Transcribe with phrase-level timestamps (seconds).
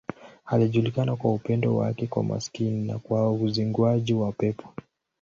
[0.45, 4.69] Alijulikana kwa upendo wake kwa maskini na kwa uzinguaji wa pepo.